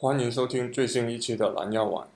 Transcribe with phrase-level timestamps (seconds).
[0.00, 2.06] 欢迎收听最新一期的蓝药丸。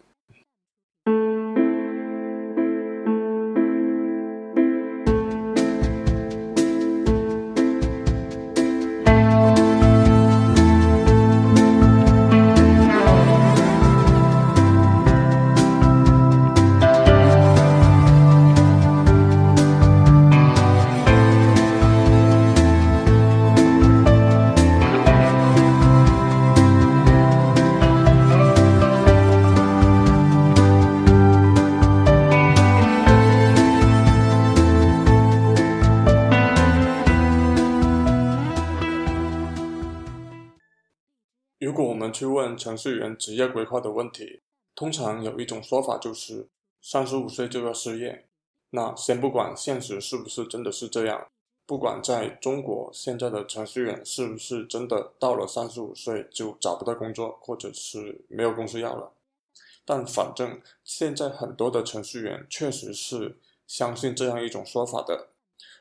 [42.12, 44.41] 去问程序员职业规划的问题，
[44.75, 46.48] 通常有一种说法就是
[46.80, 48.27] 三十五岁就要失业。
[48.71, 51.29] 那先不管现实是不是真的是这样，
[51.66, 59.13] 不管在中国现在的程序员是不是真的到了三十五岁就找不到工作，或者是没有公司要了，
[59.85, 65.28] 但反正现在很多的程序员确实是相信这样一种说法的。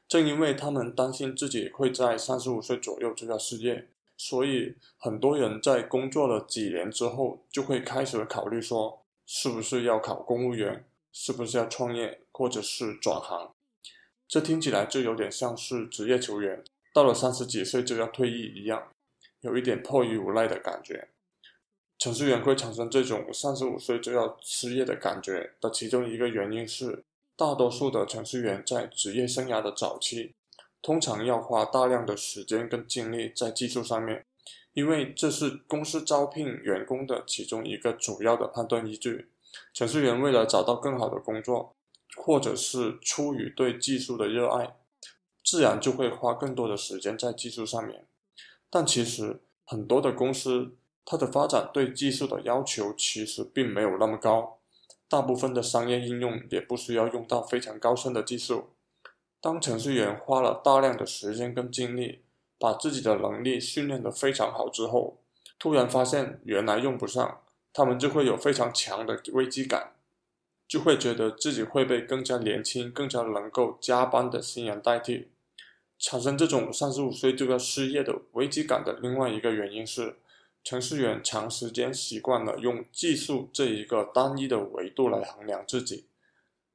[0.08, 3.88] 正因为他们担心自己会在三十五岁左右就要失业。
[4.24, 13.52] 所以，很多人在工作了几年之后，就会开始考虑说，是不是要考公务员，是不是要创业，或者是转行。
[14.28, 18.90] 这听起来就有点像是职业球员到了三十几岁就要退役一样，
[19.40, 21.08] 有一点迫于无奈的感觉。
[21.98, 27.04] 程序员会产生这种三十五岁就要失业的感觉的其中一个原因是，
[27.36, 30.36] 大多数的程序员在职业生涯的早期。
[30.82, 34.26] 通常要花大量的时间跟精力在技术上面，
[34.74, 39.30] 因为这是公司招聘员工的其中一个主要的判断依据。
[39.74, 41.76] 程序员为了找到更好的工作，
[42.16, 44.76] 或者是出于对技术的热爱，
[45.44, 48.06] 自然就会花更多的时间在技术上面。
[48.70, 54.59] 但其实很多的公司，它的发展对技术的要求其实并没有那么高，
[55.09, 58.70] 大部分的商业应用也不需要用到非常高深的技术。
[59.41, 62.19] 当程序员花了大量的时间跟精力，
[62.59, 65.18] 把自己的能力训练得非常好之后，
[65.57, 67.41] 突然发现原来用不上，
[67.74, 69.94] 他们就会有非常强的危机感，
[70.68, 75.30] 就会觉得自己会被更加年轻、更加能够加班的新人代替。
[75.97, 80.18] 产生这种三十五岁就要失业的危机感的另外一个原因是，
[80.63, 86.06] 程序员长时间习惯了用技术这一个单一的维度来衡量自己。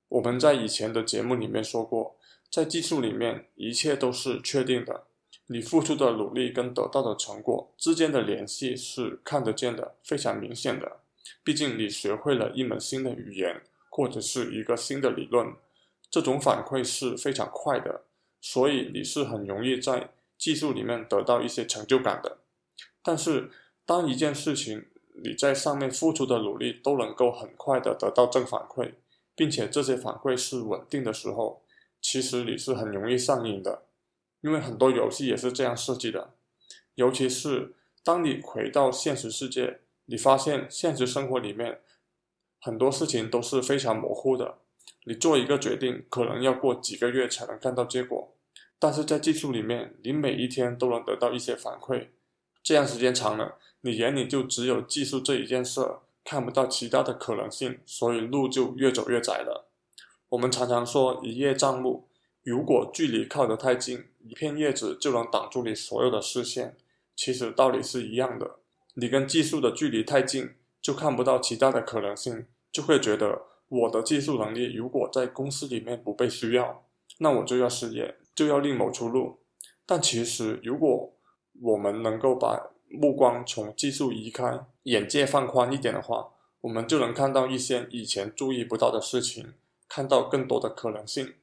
[0.08, 2.15] 我们在以前的节目里面说过。
[2.56, 5.04] 在技术里面，一切都是确定的。
[5.48, 11.00] 你付出的努力跟得到的成果之间的联系是看得见的，非常明显的。
[11.44, 15.52] 毕竟你学会了一门新的语言，或者是一个新的理论，
[16.10, 18.04] 这种反馈是非常快的，
[18.40, 22.38] 所以你是很容易在技术里面得到一些成就感的。
[23.02, 23.50] 但是，
[23.84, 24.86] 当一件事情
[25.22, 28.94] 你在上面付出的努力都能够很快的得到正反馈，
[29.34, 31.60] 并且这些反馈是稳定的时候，
[32.08, 33.82] 其实你是很容易上瘾的，
[34.40, 36.34] 因为很多游戏也是这样设计的。
[36.94, 37.74] 尤其是
[38.04, 41.80] 当你回到现实世界，你发现现实生活里面
[42.60, 44.58] 很多事情都是非常模糊的。
[45.02, 48.32] 你做一个决定，可能要过几个月才能看到结果，
[48.78, 52.06] 但是在技术里面，你每一天都能得到一些反馈。
[52.62, 55.80] 这样时间长了，你眼里就只有技术这一件事，
[56.24, 59.65] 看不到其他的可能性，所以路就越走越窄了。
[60.30, 62.08] 我们常常说一叶障目，
[62.42, 66.76] 如果距离靠得太近，一片叶子就能挡住你所有的视线。
[67.14, 68.56] 其实道理是一样的，
[68.94, 70.50] 你跟技术的距离太近，
[70.82, 76.84] 就看不到其他的可能性，就会觉得我的技术能力如果在公司里面不被需要，
[77.18, 79.38] 那我就要失业，就要另谋出路。
[79.86, 81.12] 但其实，如果
[81.62, 86.30] 我们能够把目光从技术移开，眼界放宽一点的话，
[86.62, 89.54] 我们就能看到一些以前注意不到的事情。
[89.88, 91.34] 看到更多的可能性。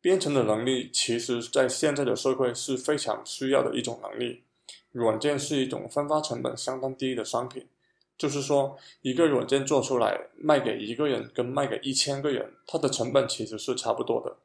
[0.00, 4.44] 编程的能力，其实在现在的社会是非常需要的一种能力。
[4.92, 7.66] 软件是一种分发成本相当低的商品，
[8.16, 14.36] 就是说，一个软件做出来卖给一个人跟卖给一千个人，它的成本其实是差不多的。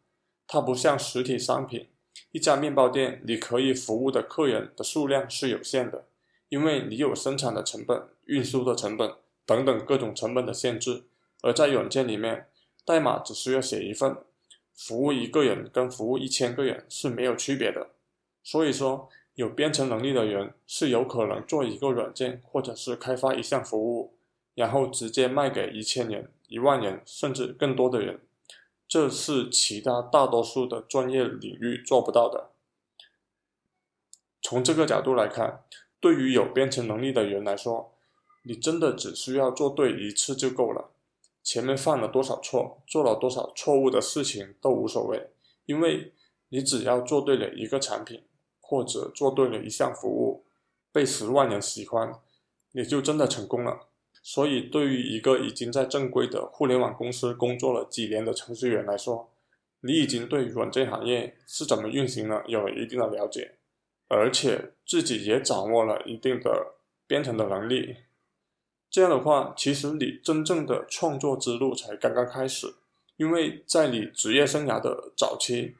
[0.47, 1.87] 它不像实体商品，
[2.31, 6.05] 一家面包店你可以服务的客人的数量是有限的，
[6.49, 9.13] 因为你有生产的成本、运输的成本
[9.45, 11.03] 等等各种成本的限制。
[11.41, 12.47] 而在软件里面，
[12.85, 14.15] 代码只需要写一份，
[14.73, 17.89] 服务一个人跟服务一千个人是没有区别的。
[18.43, 24.13] 所以说，有编程能力的人是有可能做一个软件，或者是开发一项服务，
[24.55, 28.19] 然后直接卖给一千人、一万人，甚至更多的人。
[28.87, 32.49] 这是其他大多数的专业领域做不到的。
[34.41, 35.63] 从这个角度来看，
[35.99, 37.93] 对于有编程能力的人来说，
[38.43, 40.89] 你真的只需要做对一次就够了。
[41.43, 45.29] 前面犯了多少错，做了多少错误的事情都无所谓，
[45.65, 46.13] 因为
[46.49, 48.23] 你只要做对了一个产品，
[48.59, 50.43] 或者做对了一项服务，
[50.91, 52.13] 被十万人喜欢，
[52.73, 53.87] 你就真的成功了。
[54.23, 59.31] 所以，对于一个已经在正规的互联网公司工作了几年的程序员来说，
[59.79, 63.55] 你已经对软件行业是怎么运行的有了一定的了解，
[64.07, 66.75] 而且自己也掌握了一定的
[67.07, 67.95] 编程的能力。
[68.91, 72.75] 这样的话，其实你真正的创作之路才刚刚开始，
[73.15, 75.77] 因为在你职业生涯的早期，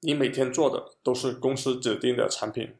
[0.00, 2.76] 你每天做的都是公司指定的产品，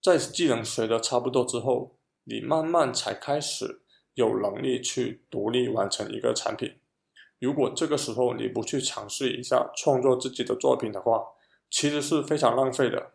[0.00, 3.80] 在技能学的差不多之后，你慢慢才开始
[4.14, 6.76] 有能力去独立完成一个产品。
[7.40, 11.24] 如果这个时候你不去尝试一下创作自己的作品的话，
[11.68, 13.10] 其实是非常浪费的，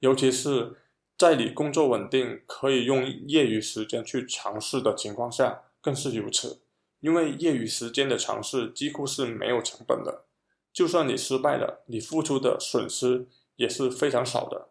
[0.00, 0.76] 尤其是。
[1.18, 6.60] 在你工作稳定，可以用业余时间去尝试的情况下，更是如此。
[7.00, 10.24] 因为业余时间的尝试几乎是没有成本的，
[10.72, 13.26] 就算你失败了，你付出的损失
[13.56, 14.68] 也是非常少的。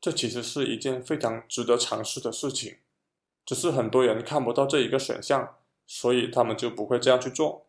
[0.00, 2.76] 这其实是一件非常值得尝试的事情，
[3.44, 5.56] 只是很多人看不到这一个选项，
[5.86, 7.66] 所以他们就不会这样去做。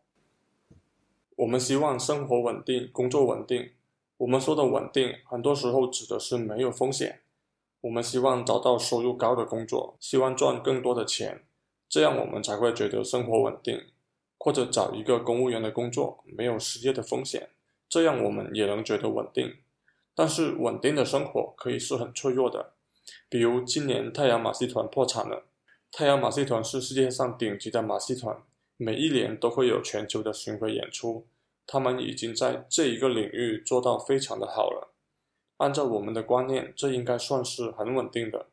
[1.38, 3.72] 我们希望生活稳定，工作稳定。
[4.18, 7.22] 我们说的稳定，很多时候指的是没有风险。
[7.82, 11.44] 我们希望找到收入高的工作，希望赚更多的钱，
[11.90, 13.82] 这样我们才会觉得生活稳定。
[14.44, 17.50] 或者找一个公务员的工作，没有失业的风险，
[17.88, 19.58] 这样我们也能觉得稳定。
[20.16, 22.74] 但是稳定的生活可以是很脆弱的，
[23.30, 25.46] 比如今年太阳马戏团破产了。
[25.92, 28.36] 太阳马戏团是世界上顶级的马戏团，
[28.78, 31.28] 每一年都会有全球的巡回演出，
[31.68, 34.91] 他们已经在这一个领域做到非常的好了。
[35.62, 38.48] 按照我们的观念，这应该算是很稳定的。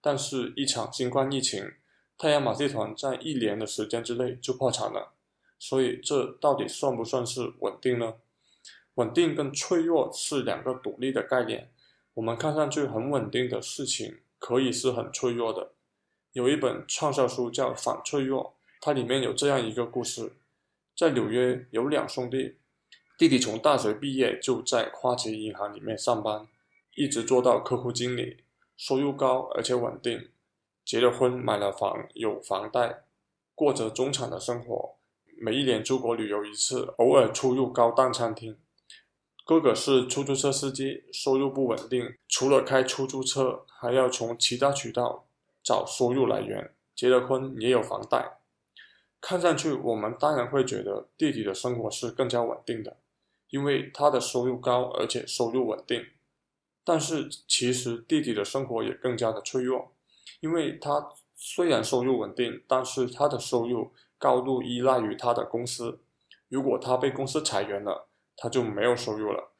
[0.00, 1.70] 但是，一场新冠疫情，
[2.16, 5.12] 太阳马戏团在一年的时间之内就破产了。
[5.58, 8.14] 所以，这到底算不算是稳定呢？
[8.94, 11.70] 稳定跟脆弱是两个独立的概念。
[12.14, 15.72] 我们看上去很稳定的事情，可以是很脆弱的。
[16.32, 20.32] 有一本畅销书叫《反脆弱》，它里面有这样一个故事：
[20.96, 22.56] 在纽约有两兄弟。
[23.18, 26.46] 弟弟从大学毕业就在花旗银行里面上班，
[26.94, 28.36] 一直做到客户经理，
[28.76, 30.28] 收入高而且稳定。
[30.84, 33.04] 结了婚，买了房，有房贷，
[33.54, 34.96] 过着中产的生活。
[35.38, 38.58] 每一年出国旅游一次，偶尔出入高档餐厅。
[39.46, 45.24] 哥哥是出租车司机，收入不稳定，除了开出租车，还要从其他渠道
[45.62, 46.70] 找收入来源。
[46.94, 48.38] 结了婚，也有房贷。
[49.22, 52.98] 看上去，我们当然会觉得弟弟的生活是更加稳定的。
[53.50, 56.04] 因为他的收入高，而且收入稳定，
[56.84, 59.92] 但是其实弟弟的生活也更加的脆弱，
[60.40, 66.00] 因为他虽然收入稳定，但是他的收入高度依赖于他的公司，
[66.48, 69.52] 如果他被公司裁员了，他就没有收入了，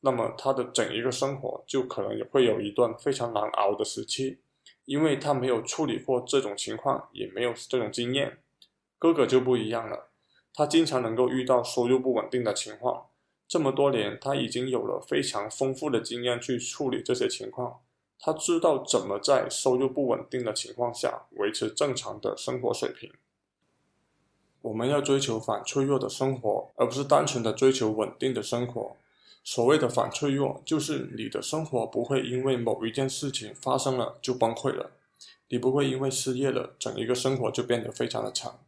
[0.00, 4.38] 那么他的整一个生活就可能也会有一段非常难熬的时期，
[4.84, 8.38] 因为他没有处理过这种情况，也没有这种经验。
[8.98, 10.10] 哥哥就不一样了，
[10.54, 13.06] 他经常能够遇到收入不稳定的情况。
[13.52, 17.80] 这么多年，他已经有了非常丰富的经验去处理这些情况。
[18.18, 23.12] 他知道怎么在收入不稳定的情况下维持正常的生活水平。
[24.62, 28.96] 我们要追求反脆弱的生活，而不是单纯的追求稳定的生活。
[29.44, 34.92] 所谓的反脆弱，就是你的生活不会因为某一件事情发生了就崩溃了，
[35.48, 38.58] 你不会因为失业了，整一个生活就变得非常的惨。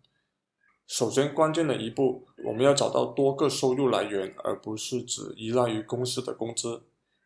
[0.86, 6.82] 首先，关键的一步，我们要找到多个收入来源，而不是只依赖于公司的工资。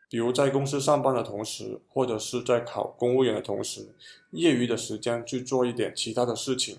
[0.08, 3.94] 比如在公司上班的同时，或者是在考公务员的同时，
[4.30, 6.78] 业余的时间去做一点其他的事情，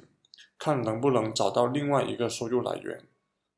[0.57, 3.01] 看能不能找到另外一个收入来源。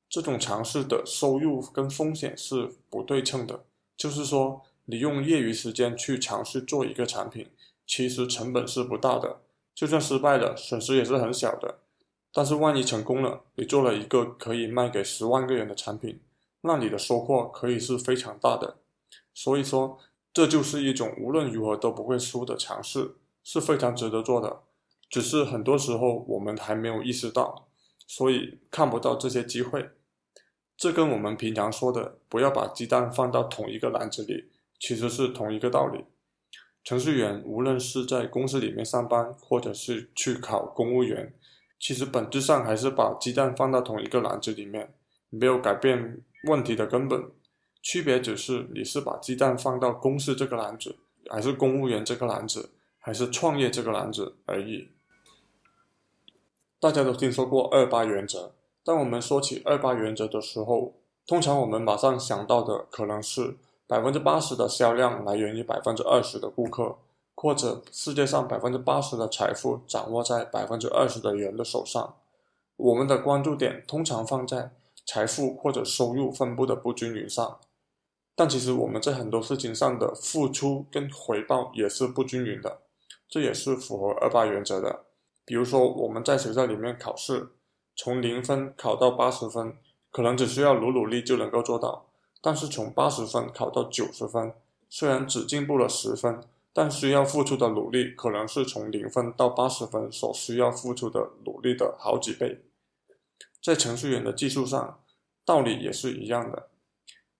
[0.10, 3.64] 这种尝试的收入跟风险是不对称的，
[3.96, 7.48] 就是说，你用业余时间去尝试做一个产品，
[7.88, 9.40] 其实成本是不大的，
[9.74, 11.78] 就算失败了，损失也是很小的。
[12.34, 16.22] 但是万一成功了，你做了一个可以卖给十万个人的产品，
[16.62, 18.78] 那你的收获可以是非常大的。
[19.34, 20.00] 所以说，
[20.34, 24.62] 这就是一种无论如何都不会输的尝试，是非常值得做的。
[25.10, 27.68] 只是很多时候我们还没有意识到，
[28.08, 29.90] 所以看不到这些机会。
[30.78, 36.06] 这跟我们平常说的“不要把鸡蛋放到同一个篮子里”，其实是同一个道理。
[36.84, 41.34] 程序员无论是在公司里面上班，或者是去考公务员。
[41.82, 44.94] 其实本质上还是把鸡蛋放到同一个篮子里面，
[45.32, 47.32] 没有改变问题的根本，
[47.82, 50.96] 区别只是你是把鸡蛋放到公司这个篮子，
[51.28, 52.70] 还是公务员这个篮子，
[53.00, 54.90] 还是创业这个篮子而已。
[56.80, 58.54] 大家都听说过二八原则，
[58.86, 60.94] 当我们说起二八原则的时候，
[61.26, 63.58] 通常我们马上想到的可能是
[63.88, 66.98] 百分之八十的销量来源于百分之二十的顾客，
[67.42, 72.18] 或者世界上百分之八十的财富掌握在百分之二十的人的手上。
[72.76, 74.74] 我们的关注点通常放在
[75.08, 77.58] 财富或者收入分布的不均匀上，
[78.36, 82.82] 但其实我们在很多事情上的付出跟回报也是不均匀的，
[83.28, 85.06] 这也是符合二八原则的。
[85.44, 87.54] 比如说，我们在学校里面考试，
[87.96, 89.76] 从零分考到八十分，
[90.12, 92.06] 可能只需要努努力就能够做到；
[92.40, 94.54] 但是从八十分考到九十分，
[94.88, 96.40] 虽然只进步了十分，
[96.74, 102.62] 但需要付出的努力可能是从零分到八十分所需要付出的努力的好几倍。
[103.62, 105.04] 在程序员的技术上，
[105.46, 106.70] 道理也是一样的。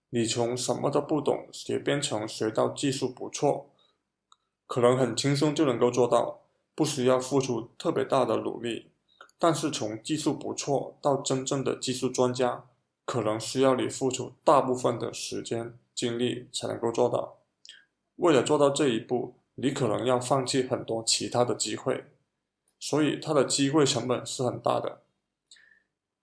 [0.10, 3.72] 你从什么都不懂，学编程学到技术不错，
[4.68, 6.40] 可能很轻松就能够做到。
[6.74, 8.92] 不需要付出特别大的努力，
[9.38, 12.66] 但是从技术不错到真正的技术专家，
[13.06, 17.41] 可能需要你付出大部分的时间精力才能够做到。
[18.22, 22.06] 为了做到这一步，你可能要放弃很多其他的机会，
[22.80, 25.02] 所以它的机会成本是很大的。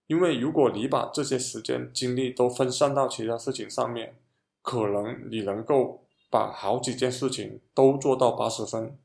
[0.06, 4.14] 因为如果你把这些时间精力都分散到其他事情上面，
[4.62, 8.96] 可能你能够把好几件事情都做到八十分。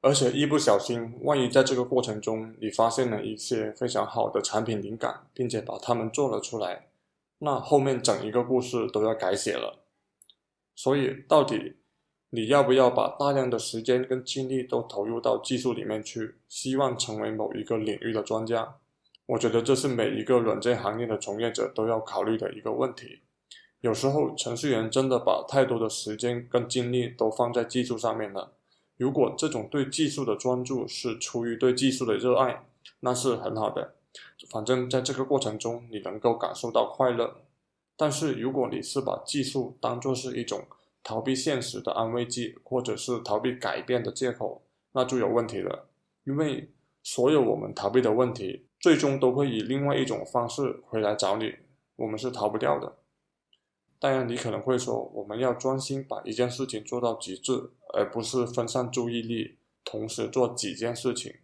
[0.00, 6.88] 而且一不小心，万一在这个过程中你发现了一些非常好的产品灵感，并且把它们做了出来，
[7.38, 9.85] 那后面整一个故事都要改写了。
[10.76, 11.76] 所以，到底
[12.30, 18.76] 你要不要把大量的时间跟精力都投入到技术里面去，希望成为某一个领域的专家？
[19.24, 23.20] 我觉得这是每一个软件行业的从业者都要考虑的一个问题。
[23.80, 28.52] 有时候，程序员真的把太多的时间跟精力都放在技术上面了。
[28.98, 32.64] 如果这种对技术的专注是出于对技术的热爱，
[33.00, 33.94] 那是很好的。
[34.50, 37.36] 反正在这个过程中，你能够感受到快乐。
[37.96, 40.64] 但是如果你是把技术当作是一种
[41.02, 44.62] 逃避现实的安慰剂，或者是逃避改变的借口，
[44.92, 45.88] 那就有问题了。
[46.24, 46.70] 因为
[47.02, 51.54] 所有我们逃避的问题，最终都会以另外一种方式回来找你，
[51.96, 52.96] 我们是逃不掉的。
[53.98, 61.36] 当然，你可能会说，我们要专心把一件事情做到极致，而不是分散注意力，同时做几件事情，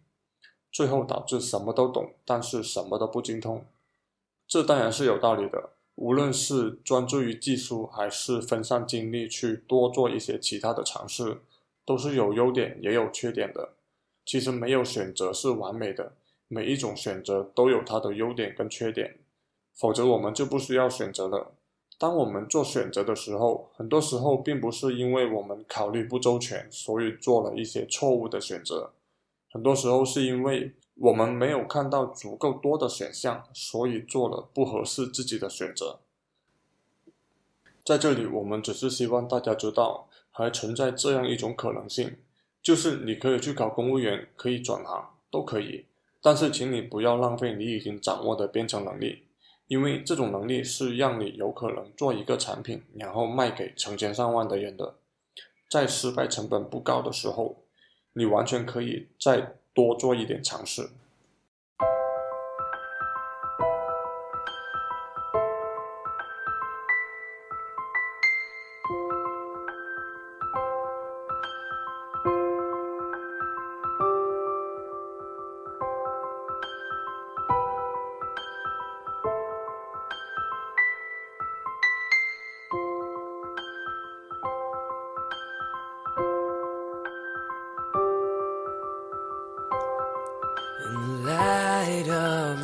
[0.71, 3.65] 最后导致什么都懂，但是什么都不精通。
[4.45, 5.71] 这当然是有道理的。
[5.95, 11.41] 无论是专注于技术，还是分散精力去多做一些其他的尝试，
[11.85, 13.73] 都是有优点也有缺点的。
[14.25, 16.13] 其实没有选择是完美的，
[16.47, 19.17] 每一种选择都有它的优点跟缺点，
[19.75, 21.51] 否则我们就不需要选择了。
[21.99, 28.91] 当我们做选择的时候，很多时候并不是因为我们考虑不周全，所以做了一些错误的选择。
[29.51, 35.99] 很多时候是因为我们没有看到足够多的选项，所以做了不合适自己的选择。
[37.83, 42.17] 在这里，我们只是希望大家知道，还存在这样一种可能性，
[42.61, 45.85] 就是你可以去考公务员，可以转行，都可以。
[46.21, 49.23] 但是，请你不要浪费你已经掌握的编程能力。
[49.67, 54.95] 因为这种能力是让你有可能做一个产品，然后卖给成千上万的人的，
[55.69, 57.63] 在失败成本不高的时候，
[58.11, 60.89] 你完全可以在多做一点尝试。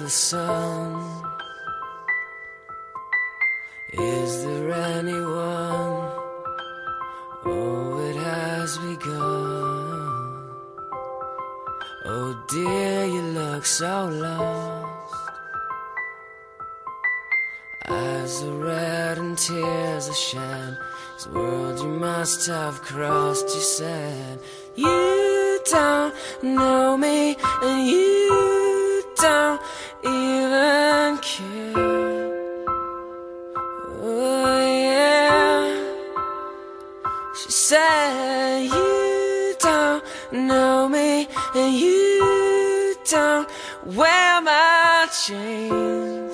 [0.09, 1.23] The sun.
[3.93, 5.99] Is there anyone?
[7.45, 10.09] Oh, it has begun.
[12.05, 15.29] Oh dear, you look so lost.
[17.87, 20.77] Eyes are red and tears are shed.
[21.13, 24.39] This world you must have crossed, you said.
[24.75, 28.18] You don't know me, and you
[37.69, 43.47] said, You don't know me, and you don't
[43.85, 46.28] wear my chains.